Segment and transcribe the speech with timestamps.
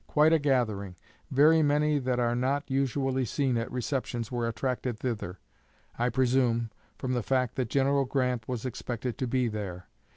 [0.07, 0.95] Quite a gathering;
[1.29, 5.37] very many that are not usually seen at receptions were attracted thither,
[5.95, 9.85] I presume, from the fact that General Grant was expected to be there.